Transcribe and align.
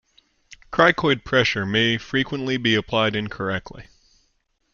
Cricoid 0.71 1.23
pressure 1.25 1.63
may 1.63 1.99
frequently 1.99 2.57
be 2.57 2.73
applied 2.73 3.15
incorrectly. 3.15 3.85